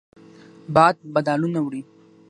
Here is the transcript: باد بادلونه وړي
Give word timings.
باد 0.75 0.95
بادلونه 1.13 1.59
وړي 1.63 1.81